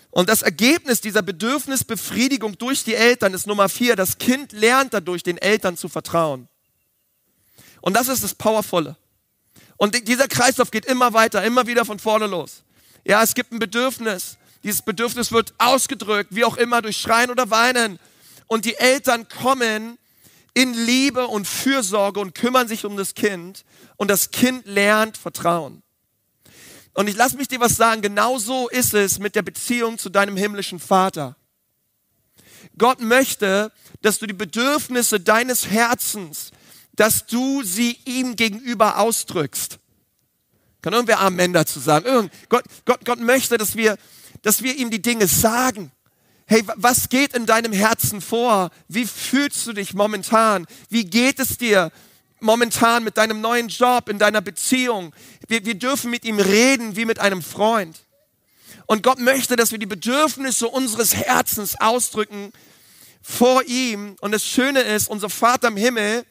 [0.09, 3.95] Und das Ergebnis dieser Bedürfnisbefriedigung durch die Eltern ist Nummer vier.
[3.95, 6.47] Das Kind lernt dadurch, den Eltern zu vertrauen.
[7.81, 8.97] Und das ist das Powervolle.
[9.75, 12.63] Und dieser Kreislauf geht immer weiter, immer wieder von vorne los.
[13.05, 14.37] Ja, es gibt ein Bedürfnis.
[14.63, 17.99] Dieses Bedürfnis wird ausgedrückt, wie auch immer, durch Schreien oder Weinen.
[18.47, 19.99] Und die Eltern kommen
[20.57, 23.63] in Liebe und Fürsorge und kümmern sich um das Kind.
[23.95, 25.83] Und das Kind lernt Vertrauen.
[26.95, 30.09] Und ich lass mich dir was sagen, genau so ist es mit der Beziehung zu
[30.09, 31.35] deinem himmlischen Vater.
[32.75, 36.49] Gott möchte, dass du die Bedürfnisse deines Herzens,
[36.95, 39.77] dass du sie ihm gegenüber ausdrückst.
[40.81, 42.31] Kann irgendwer Amen dazu sagen?
[42.49, 43.95] Gott, Gott, Gott möchte, dass wir,
[44.41, 45.91] dass wir ihm die Dinge sagen.
[46.47, 48.71] Hey, was geht in deinem Herzen vor?
[48.87, 50.65] Wie fühlst du dich momentan?
[50.89, 51.91] Wie geht es dir?
[52.39, 55.13] momentan mit deinem neuen Job, in deiner Beziehung.
[55.47, 57.99] Wir, wir dürfen mit ihm reden wie mit einem Freund.
[58.85, 62.51] Und Gott möchte, dass wir die Bedürfnisse unseres Herzens ausdrücken
[63.21, 64.15] vor ihm.
[64.21, 66.25] Und das Schöne ist, unser Vater im Himmel,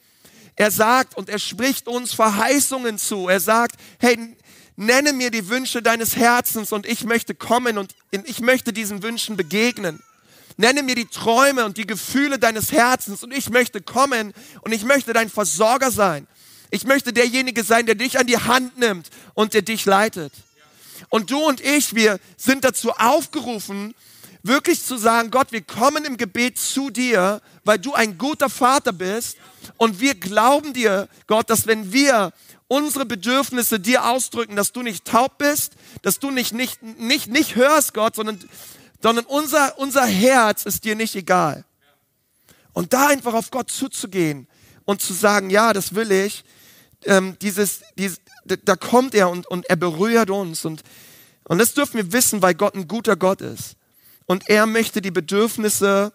[0.55, 3.27] er sagt und er spricht uns Verheißungen zu.
[3.27, 4.35] Er sagt, hey,
[4.75, 9.37] nenne mir die Wünsche deines Herzens und ich möchte kommen und ich möchte diesen Wünschen
[9.37, 10.01] begegnen.
[10.57, 14.83] Nenne mir die Träume und die Gefühle deines Herzens und ich möchte kommen und ich
[14.83, 16.27] möchte dein Versorger sein.
[16.71, 20.33] Ich möchte derjenige sein, der dich an die Hand nimmt und der dich leitet.
[21.09, 23.93] Und du und ich, wir sind dazu aufgerufen,
[24.43, 28.91] wirklich zu sagen, Gott, wir kommen im Gebet zu dir, weil du ein guter Vater
[28.91, 29.37] bist.
[29.77, 32.31] Und wir glauben dir, Gott, dass wenn wir
[32.67, 37.55] unsere Bedürfnisse dir ausdrücken, dass du nicht taub bist, dass du nicht, nicht, nicht, nicht
[37.55, 38.39] hörst, Gott, sondern
[39.01, 41.65] sondern unser, unser Herz ist dir nicht egal.
[42.73, 44.47] Und da einfach auf Gott zuzugehen
[44.85, 46.43] und zu sagen, ja, das will ich,
[47.05, 50.65] ähm, dieses, dieses, da kommt er und, und er berührt uns.
[50.65, 50.83] Und,
[51.45, 53.75] und das dürfen wir wissen, weil Gott ein guter Gott ist.
[54.25, 56.13] Und er möchte die Bedürfnisse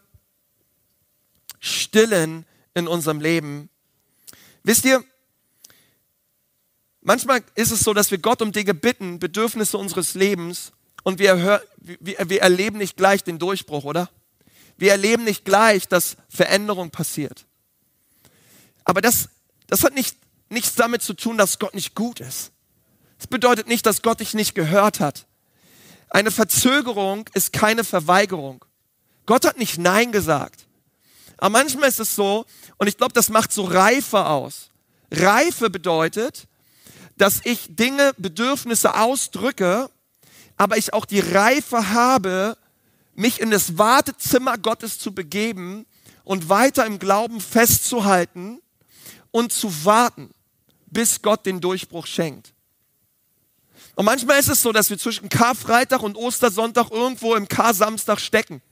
[1.60, 3.70] stillen in unserem Leben.
[4.64, 5.02] Wisst ihr,
[7.00, 11.36] manchmal ist es so, dass wir Gott um Dinge bitten, Bedürfnisse unseres Lebens, und wir,
[11.36, 14.08] hör, wir, wir erleben nicht gleich den Durchbruch, oder?
[14.76, 17.46] Wir erleben nicht gleich, dass Veränderung passiert.
[18.84, 19.28] Aber das,
[19.66, 20.16] das hat nicht,
[20.48, 22.52] nichts damit zu tun, dass Gott nicht gut ist.
[23.18, 25.26] Das bedeutet nicht, dass Gott dich nicht gehört hat.
[26.10, 28.64] Eine Verzögerung ist keine Verweigerung.
[29.26, 30.66] Gott hat nicht Nein gesagt.
[31.36, 32.44] Aber manchmal ist es so,
[32.76, 34.70] und ich glaube, das macht so Reife aus.
[35.10, 36.48] Reife bedeutet,
[37.16, 39.90] dass ich Dinge, Bedürfnisse ausdrücke,
[40.62, 42.56] aber ich auch die Reife habe,
[43.16, 45.86] mich in das Wartezimmer Gottes zu begeben
[46.22, 48.62] und weiter im Glauben festzuhalten
[49.32, 50.30] und zu warten,
[50.86, 52.54] bis Gott den Durchbruch schenkt.
[53.96, 58.62] Und manchmal ist es so, dass wir zwischen Karfreitag und Ostersonntag irgendwo im Kar-Samstag stecken.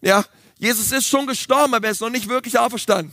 [0.00, 0.24] Ja,
[0.56, 3.12] Jesus ist schon gestorben, aber er ist noch nicht wirklich auferstanden.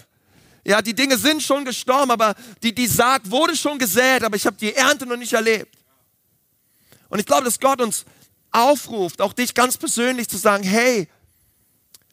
[0.64, 4.46] Ja, die Dinge sind schon gestorben, aber die, die Saat wurde schon gesät, aber ich
[4.46, 5.76] habe die Ernte noch nicht erlebt.
[7.14, 8.06] Und ich glaube, dass Gott uns
[8.50, 11.08] aufruft, auch dich ganz persönlich zu sagen, hey,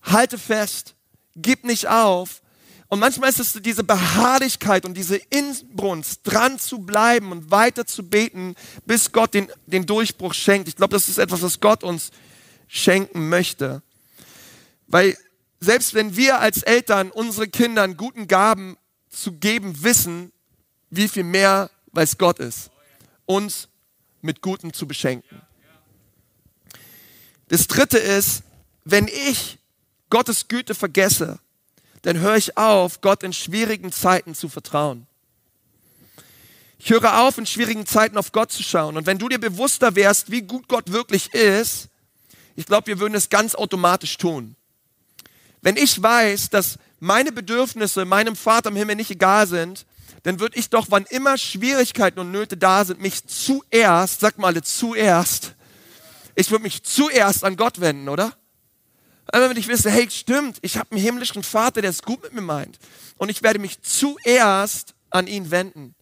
[0.02, 0.94] halte fest,
[1.34, 2.42] gib nicht auf.
[2.88, 8.10] Und manchmal ist es diese Beharrlichkeit und diese Inbrunst, dran zu bleiben und weiter zu
[8.10, 10.68] beten, bis Gott den, den Durchbruch schenkt.
[10.68, 12.10] Ich glaube, das ist etwas, was Gott uns
[12.68, 13.80] schenken möchte.
[14.86, 15.16] Weil
[15.60, 18.76] selbst wenn wir als Eltern unsere Kindern guten Gaben
[19.08, 20.30] zu geben wissen,
[20.90, 22.70] wie viel mehr weiß Gott ist,
[23.24, 23.69] uns
[24.22, 25.40] mit Guten zu beschenken.
[27.48, 28.42] Das dritte ist,
[28.84, 29.58] wenn ich
[30.08, 31.38] Gottes Güte vergesse,
[32.02, 35.06] dann höre ich auf, Gott in schwierigen Zeiten zu vertrauen.
[36.78, 38.96] Ich höre auf, in schwierigen Zeiten auf Gott zu schauen.
[38.96, 41.88] Und wenn du dir bewusster wärst, wie gut Gott wirklich ist,
[42.56, 44.56] ich glaube, wir würden es ganz automatisch tun.
[45.60, 49.84] Wenn ich weiß, dass meine Bedürfnisse meinem Vater im Himmel nicht egal sind,
[50.22, 54.60] dann würde ich doch, wann immer Schwierigkeiten und Nöte da sind, mich zuerst, sag mal
[54.62, 55.54] zuerst,
[56.34, 58.36] ich würde mich zuerst an Gott wenden, oder?
[59.26, 62.32] Aber wenn ich wisse, hey, stimmt, ich habe einen himmlischen Vater, der es gut mit
[62.32, 62.78] mir meint.
[63.16, 65.94] Und ich werde mich zuerst an ihn wenden.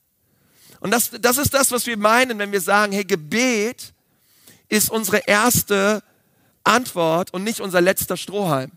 [0.81, 3.93] Und das, das ist das, was wir meinen, wenn wir sagen, hey, Gebet
[4.69, 6.03] ist unsere erste
[6.65, 8.73] Antwort und nicht unser letzter Strohhalm.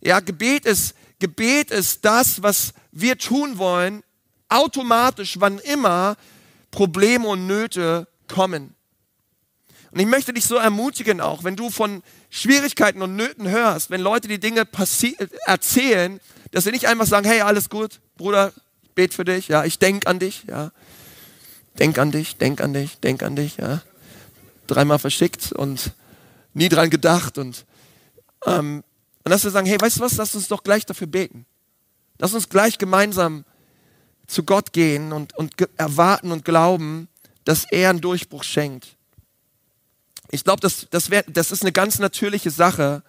[0.00, 4.02] Ja, Gebet ist, Gebet ist das, was wir tun wollen,
[4.48, 6.16] automatisch, wann immer
[6.70, 8.74] Probleme und Nöte kommen.
[9.94, 14.00] Und ich möchte dich so ermutigen auch, wenn du von Schwierigkeiten und Nöten hörst, wenn
[14.00, 14.66] Leute die Dinge
[15.46, 18.52] erzählen, dass sie nicht einfach sagen, hey, alles gut, Bruder,
[18.82, 20.72] ich bete für dich, ja, ich denk an dich, ja.
[21.78, 23.82] Denk an dich, denk an dich, denk an dich, ja.
[24.66, 25.92] Dreimal verschickt und
[26.54, 27.64] nie dran gedacht und,
[28.46, 28.82] ähm,
[29.24, 31.46] und dass wir sagen, hey, weißt du was, lass uns doch gleich dafür beten.
[32.18, 33.44] Lass uns gleich gemeinsam
[34.26, 37.08] zu Gott gehen und, und erwarten und glauben,
[37.44, 38.96] dass er einen Durchbruch schenkt.
[40.30, 43.02] Ich glaube, das, das, das ist eine ganz natürliche Sache.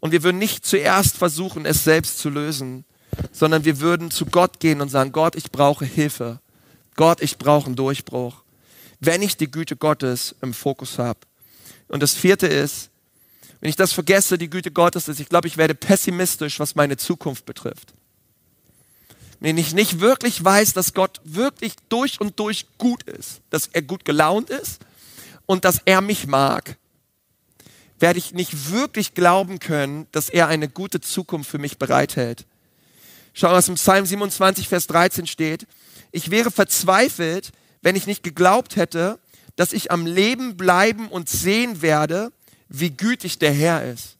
[0.00, 2.84] Und wir würden nicht zuerst versuchen, es selbst zu lösen,
[3.30, 6.40] sondern wir würden zu Gott gehen und sagen, Gott, ich brauche Hilfe.
[6.96, 8.42] Gott, ich brauche einen Durchbruch.
[9.00, 11.20] Wenn ich die Güte Gottes im Fokus habe.
[11.88, 12.90] Und das vierte ist,
[13.60, 16.96] wenn ich das vergesse, die Güte Gottes ist, ich glaube, ich werde pessimistisch, was meine
[16.96, 17.94] Zukunft betrifft.
[19.42, 23.82] Wenn ich nicht wirklich weiß, dass Gott wirklich durch und durch gut ist, dass er
[23.82, 24.78] gut gelaunt ist
[25.46, 26.76] und dass er mich mag,
[27.98, 32.46] werde ich nicht wirklich glauben können, dass er eine gute Zukunft für mich bereithält.
[33.34, 35.66] Schau, was im Psalm 27, Vers 13 steht.
[36.12, 37.50] Ich wäre verzweifelt,
[37.80, 39.18] wenn ich nicht geglaubt hätte,
[39.56, 42.30] dass ich am Leben bleiben und sehen werde,
[42.68, 44.18] wie gütig der Herr ist.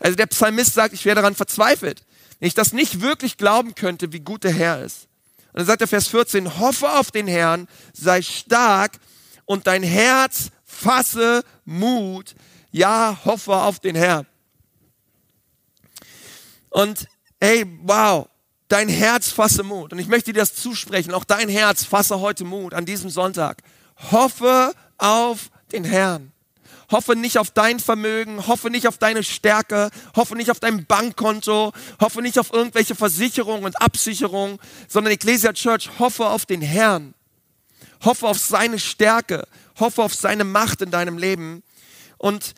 [0.00, 2.02] Also der Psalmist sagt, ich wäre daran verzweifelt,
[2.38, 5.08] wenn ich das nicht wirklich glauben könnte, wie gut der Herr ist.
[5.52, 8.98] Und dann sagt der Vers 14, hoffe auf den Herrn, sei stark
[9.44, 12.34] und dein Herz fasse Mut.
[12.70, 14.26] Ja, hoffe auf den Herrn.
[16.70, 17.06] Und
[17.40, 18.28] hey, wow,
[18.68, 19.92] dein Herz fasse Mut.
[19.92, 21.14] Und ich möchte dir das zusprechen.
[21.14, 23.62] Auch dein Herz fasse heute Mut an diesem Sonntag.
[24.12, 26.32] Hoffe auf den Herrn.
[26.90, 31.72] Hoffe nicht auf dein Vermögen, hoffe nicht auf deine Stärke, hoffe nicht auf dein Bankkonto,
[32.00, 37.14] hoffe nicht auf irgendwelche Versicherungen und Absicherungen, sondern Ecclesia Church, hoffe auf den Herrn.
[38.04, 39.46] Hoffe auf seine Stärke,
[39.78, 41.62] hoffe auf seine Macht in deinem Leben.
[42.16, 42.54] Und,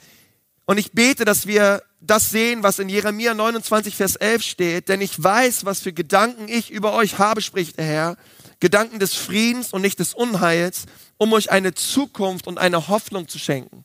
[0.66, 5.01] und ich bete, dass wir das sehen, was in Jeremia 29, Vers 11 steht, denn
[5.01, 8.16] ich weiß, was für Gedanken ich über euch habe, spricht der Herr.
[8.61, 10.85] Gedanken des Friedens und nicht des Unheils,
[11.16, 13.85] um euch eine Zukunft und eine Hoffnung zu schenken.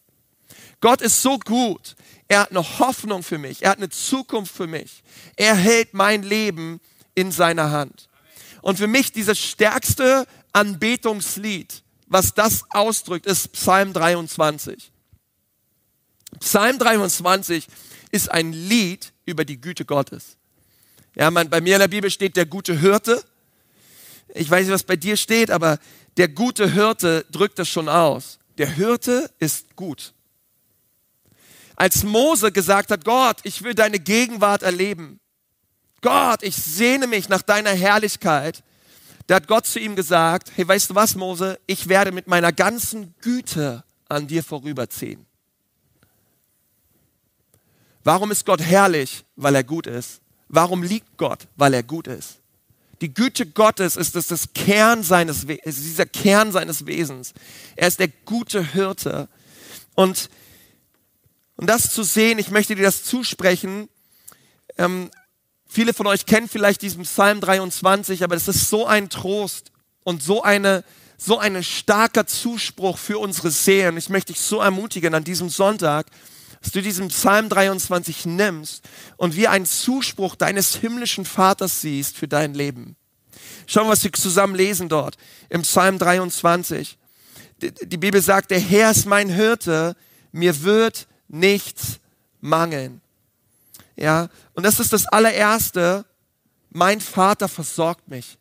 [0.86, 1.96] Gott ist so gut.
[2.28, 3.64] Er hat eine Hoffnung für mich.
[3.64, 5.02] Er hat eine Zukunft für mich.
[5.36, 6.80] Er hält mein Leben
[7.16, 8.08] in seiner Hand.
[8.62, 14.92] Und für mich dieses stärkste Anbetungslied, was das ausdrückt, ist Psalm 23.
[16.40, 17.66] Psalm 23
[18.12, 20.38] ist ein Lied über die Güte Gottes.
[21.16, 23.24] Ja, man, bei mir in der Bibel steht der gute Hirte.
[24.36, 25.80] Ich weiß nicht, was bei dir steht, aber
[26.18, 28.38] der gute Hirte drückt das schon aus.
[28.60, 30.14] Der Hirte ist gut.
[31.76, 35.20] Als Mose gesagt hat, Gott, ich will deine Gegenwart erleben.
[36.02, 38.64] Gott, ich sehne mich nach deiner Herrlichkeit
[39.28, 42.52] Da hat Gott zu ihm gesagt, hey, weißt du was, Mose, ich werde mit meiner
[42.52, 45.26] ganzen Güte an dir vorüberziehen.
[48.04, 49.26] Warum ist Gott herrlich?
[49.36, 50.22] Weil er gut ist.
[50.48, 51.48] Warum liegt Gott?
[51.56, 52.40] Weil er gut ist.
[53.02, 57.34] Die Güte Gottes ist das, das Kern seines, dieser Kern seines Wesens.
[57.76, 59.28] Er ist der gute Hirte.
[59.96, 60.30] Und,
[61.58, 63.90] und das zu sehen, ich möchte dir das zusprechen.
[64.78, 65.10] Ähm,
[65.68, 69.72] viele von euch kennen vielleicht diesen Psalm 23, aber es ist so ein Trost
[70.04, 70.84] und so eine,
[71.18, 73.98] so ein starker Zuspruch für unsere Seelen.
[73.98, 76.08] Ich möchte dich so ermutigen an diesem Sonntag,
[76.62, 78.84] dass du diesen Psalm 23 nimmst
[79.18, 82.98] und wie einen Zuspruch deines himmlischen Vaters siehst für dein Leben.
[83.68, 85.16] Schauen wir, was wir zusammen lesen dort
[85.50, 86.98] im Psalm 23.
[87.62, 89.96] Die Bibel sagt, der Herr ist mein Hirte,
[90.32, 92.00] mir wird nichts
[92.42, 93.02] mangeln.
[93.96, 96.06] Ja, und das ist das allererste.
[96.72, 98.38] Mein Vater versorgt mich.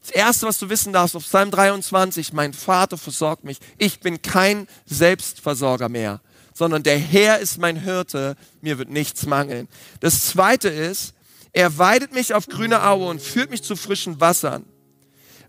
[0.00, 3.58] Das erste, was du wissen darfst auf Psalm 23, mein Vater versorgt mich.
[3.78, 6.20] Ich bin kein Selbstversorger mehr
[6.54, 9.68] sondern der Herr ist mein Hirte, mir wird nichts mangeln.
[10.00, 11.14] Das zweite ist,
[11.52, 14.64] er weidet mich auf grüne Aue und führt mich zu frischen Wassern.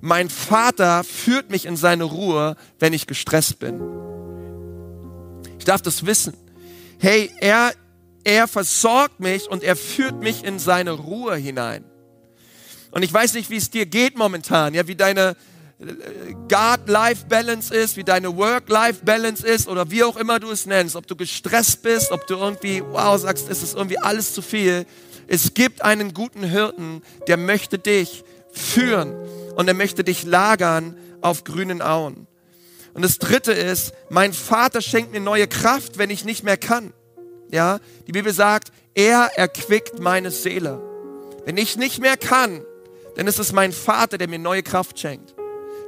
[0.01, 3.79] Mein Vater führt mich in seine Ruhe, wenn ich gestresst bin.
[5.63, 6.33] Ich darf das wissen.
[6.99, 7.71] Hey, er,
[8.25, 11.85] er versorgt mich und er führt mich in seine Ruhe hinein.
[12.91, 15.37] Und ich weiß nicht, wie es dir geht momentan, ja, wie deine,
[16.49, 21.15] God-Life-Balance ist, wie deine Work-Life-Balance ist oder wie auch immer du es nennst, ob du
[21.15, 24.85] gestresst bist, ob du irgendwie, wow, sagst, es ist irgendwie alles zu viel.
[25.27, 29.15] Es gibt einen guten Hirten, der möchte dich führen
[29.55, 32.27] und er möchte dich lagern auf grünen Auen.
[32.93, 36.93] Und das dritte ist, mein Vater schenkt mir neue Kraft, wenn ich nicht mehr kann.
[37.51, 40.81] Ja, die Bibel sagt, er erquickt meine Seele.
[41.45, 42.61] Wenn ich nicht mehr kann,
[43.15, 45.35] dann ist es mein Vater, der mir neue Kraft schenkt.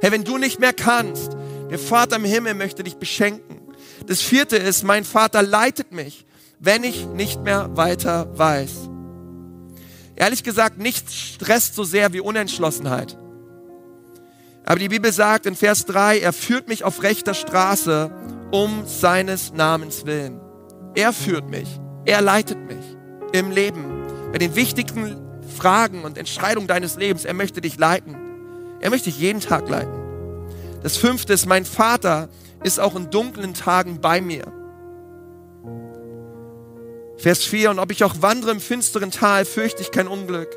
[0.00, 1.36] Hey, wenn du nicht mehr kannst,
[1.70, 3.60] der Vater im Himmel möchte dich beschenken.
[4.06, 6.26] Das vierte ist, mein Vater leitet mich,
[6.58, 8.72] wenn ich nicht mehr weiter weiß.
[10.14, 13.16] Ehrlich gesagt, nichts stresst so sehr wie Unentschlossenheit.
[14.66, 18.10] Aber die Bibel sagt in Vers 3, er führt mich auf rechter Straße
[18.50, 20.40] um seines Namens willen.
[20.96, 21.68] Er führt mich,
[22.04, 22.84] er leitet mich
[23.32, 23.84] im Leben,
[24.32, 25.16] bei den wichtigen
[25.56, 27.24] Fragen und Entscheidungen deines Lebens.
[27.24, 28.16] Er möchte dich leiten.
[28.80, 29.94] Er möchte dich jeden Tag leiten.
[30.82, 32.28] Das fünfte ist, mein Vater
[32.64, 34.52] ist auch in dunklen Tagen bei mir.
[37.18, 40.48] Vers 4, und ob ich auch wandere im finsteren Tal, fürchte ich kein Unglück,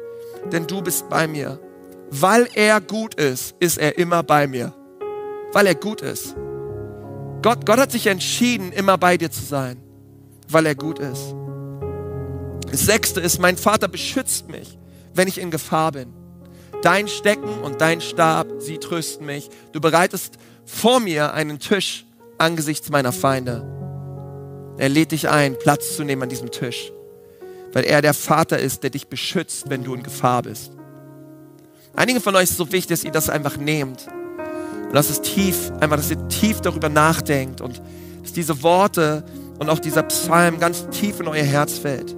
[0.52, 1.60] denn du bist bei mir.
[2.12, 4.74] Weil er gut ist, ist er immer bei mir.
[5.54, 6.36] Weil er gut ist.
[7.42, 9.78] Gott, Gott hat sich entschieden, immer bei dir zu sein,
[10.50, 11.34] weil er gut ist.
[12.70, 14.78] Das sechste ist, mein Vater beschützt mich,
[15.14, 16.14] wenn ich in Gefahr bin.
[16.82, 19.50] Dein Stecken und dein Stab, sie trösten mich.
[19.72, 22.06] Du bereitest vor mir einen Tisch
[22.38, 23.64] angesichts meiner Feinde.
[24.78, 26.92] Er lädt dich ein, Platz zu nehmen an diesem Tisch,
[27.74, 30.72] weil er der Vater ist, der dich beschützt, wenn du in Gefahr bist.
[32.00, 34.08] Einige von euch ist es so wichtig, dass ihr das einfach nehmt
[34.88, 37.82] und dass es tief, einfach, dass ihr tief darüber nachdenkt und
[38.22, 39.26] dass diese Worte
[39.58, 42.16] und auch dieser Psalm ganz tief in euer Herz fällt.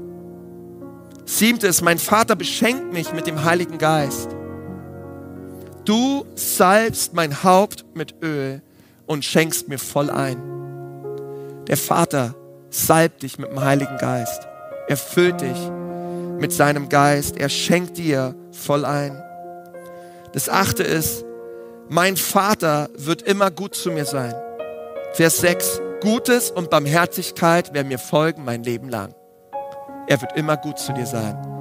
[1.26, 4.30] Siebte ist, mein Vater beschenkt mich mit dem Heiligen Geist.
[5.84, 8.62] Du salbst mein Haupt mit Öl
[9.08, 10.38] und schenkst mir voll ein.
[11.66, 12.36] Der Vater
[12.70, 14.48] salbt dich mit dem Heiligen Geist.
[14.88, 15.58] Er füllt dich
[16.38, 17.36] mit seinem Geist.
[17.38, 19.24] Er schenkt dir voll ein.
[20.34, 21.26] Das achte ist,
[21.90, 24.34] mein Vater wird immer gut zu mir sein.
[25.14, 29.14] Vers 6, Gutes und Barmherzigkeit werden mir folgen mein Leben lang.
[30.08, 31.52] Er wird immer gut zu dir sein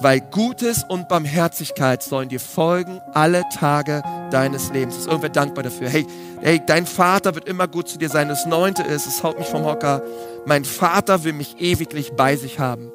[0.00, 4.98] weil Gutes und Barmherzigkeit sollen dir folgen alle Tage deines Lebens.
[4.98, 5.88] Ist irgendwer dankbar dafür?
[5.88, 6.06] Hey,
[6.42, 8.28] hey, dein Vater wird immer gut zu dir sein.
[8.28, 10.02] Das Neunte ist, es haut mich vom Hocker,
[10.44, 12.92] mein Vater will mich ewiglich bei sich haben.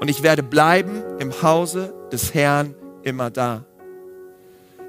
[0.00, 3.64] Und ich werde bleiben im Hause des Herrn immer da.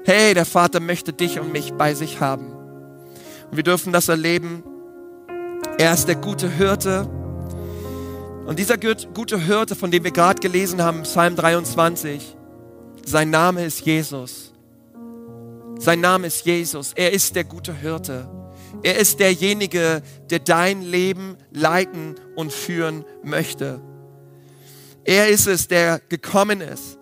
[0.04, 2.52] Hey, der Vater möchte dich und mich bei sich haben.
[3.50, 4.64] Und wir dürfen das erleben.
[5.78, 7.08] Er ist der gute Hirte
[8.46, 12.36] und dieser gute Hirte, von dem wir gerade gelesen haben, Psalm 23,
[13.04, 14.52] sein Name ist Jesus.
[15.78, 16.92] Sein Name ist Jesus.
[16.94, 18.28] Er ist der gute Hirte.
[18.82, 23.80] Er ist derjenige, der dein Leben leiten und führen möchte.
[25.04, 26.98] Er ist es, der gekommen ist.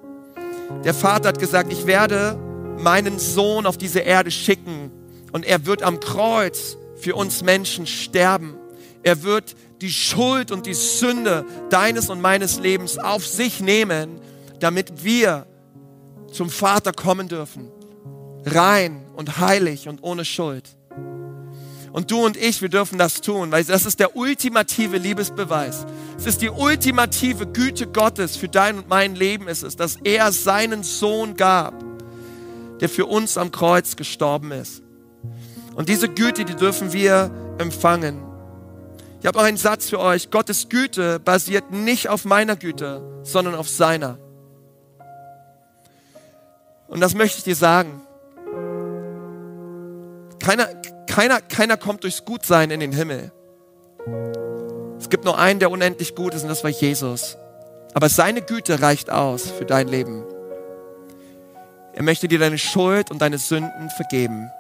[0.85, 2.39] Der Vater hat gesagt, ich werde
[2.83, 4.91] meinen Sohn auf diese Erde schicken
[5.33, 8.57] und er wird am Kreuz für uns Menschen sterben.
[9.03, 14.21] Er wird die Schuld und die Sünde deines und meines Lebens auf sich nehmen,
[14.59, 15.47] damit wir
[16.33, 17.71] zum Vater kommen dürfen.
[18.45, 20.77] Rein und heilig und ohne Schuld.
[21.93, 25.87] Und du und ich, wir dürfen das tun, weil das ist der ultimative Liebesbeweis.
[26.17, 30.31] Es ist die ultimative Güte Gottes für dein und mein Leben ist es, dass er
[30.31, 31.75] seinen Sohn gab,
[32.81, 34.83] der für uns am Kreuz gestorben ist.
[35.75, 38.23] Und diese Güte, die dürfen wir empfangen.
[39.21, 40.31] Ich habe auch einen Satz für euch.
[40.31, 44.19] Gottes Güte basiert nicht auf meiner Güte, sondern auf seiner.
[46.89, 48.01] Und das möchte ich dir sagen.
[50.43, 50.69] Keiner,
[51.07, 53.31] keiner, keiner kommt durchs Gutsein in den Himmel.
[54.99, 57.37] Es gibt nur einen, der unendlich gut ist, und das war Jesus.
[57.93, 60.25] Aber seine Güte reicht aus für dein Leben.
[61.95, 64.51] Er möchte dir deine Schuld und deine Sünden vergeben.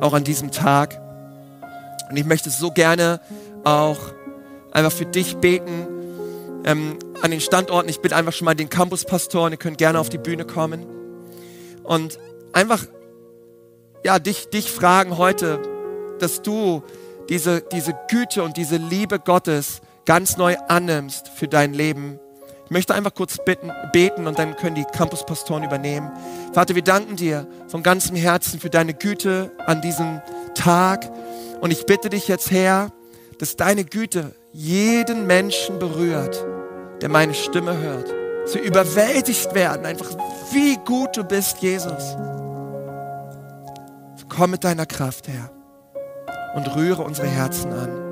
[0.00, 1.00] Auch an diesem Tag.
[2.10, 3.20] Und ich möchte so gerne
[3.64, 3.98] auch
[4.72, 5.86] einfach für dich beten.
[6.64, 10.08] Ähm, an den Standorten, ich bitte einfach schon mal den Campuspastoren, ihr könnt gerne auf
[10.08, 10.86] die Bühne kommen.
[11.84, 12.18] Und
[12.52, 12.84] einfach,
[14.04, 15.60] ja, dich, dich fragen heute,
[16.18, 16.82] dass du
[17.28, 22.18] diese, diese Güte und diese Liebe Gottes ganz neu annimmst für dein Leben.
[22.70, 26.08] Ich möchte einfach kurz bitten, beten und dann können die Campuspastoren übernehmen.
[26.52, 30.22] Vater, wir danken dir von ganzem Herzen für deine Güte an diesem
[30.54, 31.10] Tag.
[31.60, 32.92] Und ich bitte dich jetzt, Herr,
[33.40, 36.46] dass deine Güte jeden Menschen berührt,
[37.02, 38.08] der meine Stimme hört.
[38.52, 40.10] Wir überwältigt werden, einfach
[40.52, 42.16] wie gut du bist, Jesus.
[44.28, 45.50] Komm mit deiner Kraft, Herr,
[46.54, 48.09] und rühre unsere Herzen an.